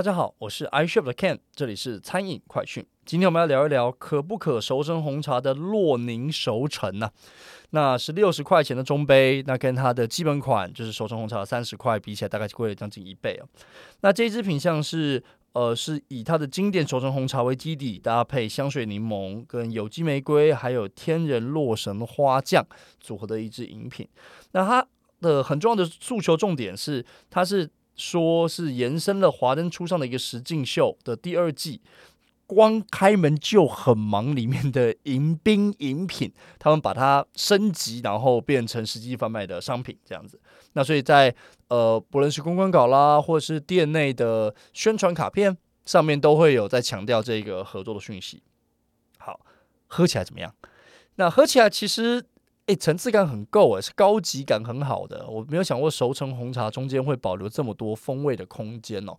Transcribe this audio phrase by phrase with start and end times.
[0.00, 2.82] 大家好，我是 iCHEF 的 Ken，这里是餐饮快讯。
[3.04, 7.10] 今天我们要聊一聊可不可熟成红茶的洛宁熟成呢、
[7.72, 13.44] 那是六十块钱的中杯，那跟它的基本款就是熟成红茶三十块比起来，大概贵了将近一倍啊。
[14.00, 15.22] 那这支品相是
[15.52, 22.66] 呃，是以它的经典熟成红茶为基底，搭配香水柠檬、跟有机玫瑰，还有天人洛神花酱
[22.98, 24.08] 组合的一支饮品。
[24.52, 24.86] 那它
[25.20, 27.68] 的很重要的诉求重点是，它是。
[28.00, 31.82] 说是延伸了《华灯初上》的一个实境秀的第二季，
[32.46, 40.40] 光开门就很忙里面的迎宾饮品，他们把它升级，然后变成实际贩卖的商品这样子。
[40.72, 41.34] 那所以在
[41.68, 48.42] 呃，不论是公关稿啦，或者是店内的宣传卡片上面，都会有在强调这个合作的讯息。
[49.18, 49.38] 好，
[49.86, 50.54] 喝起来怎么样？
[51.16, 52.24] 那喝起来其实。
[52.70, 55.26] 诶，层次感很够诶，是高级感很好的。
[55.28, 59.18] 我没有想过熟成红茶中间会保留这么多风味的空间哦，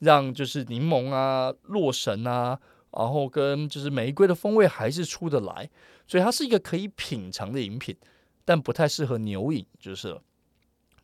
[0.00, 2.58] 让就是柠檬啊、洛神啊，
[2.90, 5.70] 然后跟就是玫瑰的风味还是出得来，
[6.06, 7.96] 所以它是一个可以品尝的饮品，
[8.44, 10.22] 但不太适合牛饮，就是了。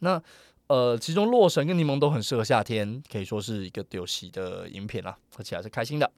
[0.01, 0.23] 那
[0.67, 6.13] 呃，其中洛神跟柠檬都很适合夏天，可以说是一个丢席的饮品啦，喝起来是开心的。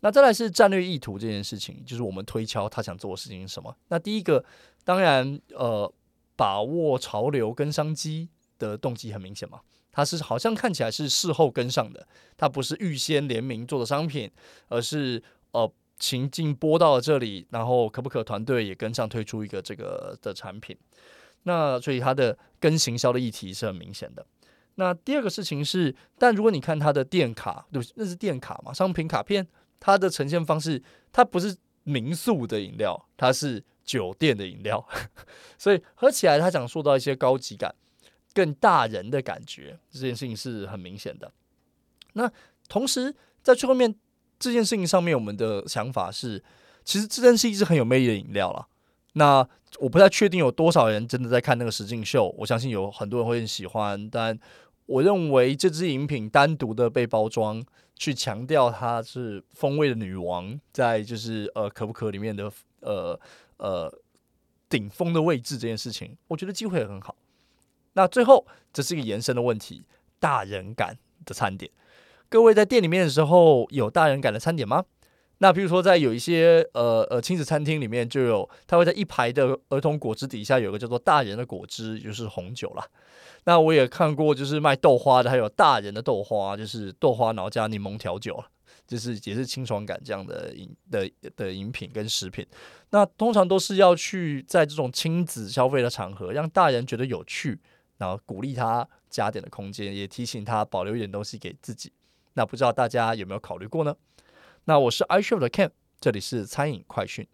[0.00, 3.76] 那再来是战略意图这件事情，就是我们推敲他想做的事情是什么。
[3.88, 4.42] 那第一个，
[4.82, 5.92] 当然呃，
[6.36, 8.28] 把握潮流跟商机
[8.58, 9.60] 的动机很明显嘛，
[9.92, 12.06] 他是好像看起来是事后跟上的，
[12.36, 14.30] 他不是预先联名做的商品，
[14.68, 20.74] 而是呃情境播到了这里，然后可不可团队也跟上推出一个这个的产品。
[21.42, 24.24] 那所以他的跟行销的议题是很明显的。
[24.76, 27.92] 那第二个事情是，但如果你看他的店卡，对不对？
[27.96, 29.46] 那是店卡嘛，商品卡片。
[29.80, 34.86] 它的呈现方式，它不是民宿的饮料，它是酒店的饮料，
[35.58, 37.74] 所以喝起来它想塑造一些高级感、
[38.32, 41.32] 更大人的感觉，这件事情是很明显的。
[42.12, 42.30] 那
[42.68, 43.94] 同时在最后面
[44.38, 46.44] 这件事情上面，我们的想法是，
[46.84, 48.68] 其实这真是一支很有魅力的饮料了。
[49.14, 49.46] 那
[49.78, 54.38] 我不太确定有多少人真的在看那个实境秀，我相信有很多人会很喜欢，但
[54.90, 57.64] 我认为这支饮品单独的被包装。
[58.00, 63.20] 去强调它是风味的女王，在就是呃可不可里面的呃
[63.58, 63.92] 呃
[64.70, 67.14] 顶峰的位置这件事情，我觉得机会很好。
[67.92, 69.82] 那最后这是一个延伸的问题，
[70.18, 70.96] 大人感
[71.26, 71.70] 的餐点，
[72.30, 74.86] 各位在店里面的时候有大人感的餐点吗？
[75.42, 82.86] 那比如说在有一些呃呃亲子餐厅里面就有，他会在一排的儿童果汁底下有个叫做大人的果汁，就是红酒啦。
[83.44, 88.38] 那我也看过，就是卖豆花的，还有大人的豆花，就是豆花然后加柠檬调酒，
[88.86, 92.46] 就是也是清爽感这样的饮的的饮品跟食品。
[92.90, 97.58] 那通常都是要去在这种亲子消费的场合，让大人觉得有趣，
[97.96, 101.90] 然后鼓励他加点的空间，也提醒他保留一点东西给自己。
[102.34, 103.96] 那不知道大家有没有考虑过呢？
[104.64, 107.26] 那我是 iShow 的 Ken，这里是餐饮快讯。